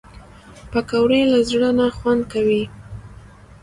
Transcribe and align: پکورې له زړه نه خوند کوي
پکورې 0.71 1.21
له 1.31 1.39
زړه 1.49 1.69
نه 1.79 1.87
خوند 1.97 2.21
کوي 2.31 2.63